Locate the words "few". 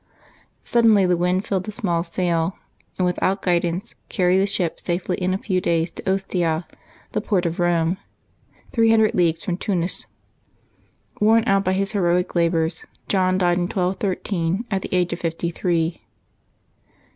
5.37-5.61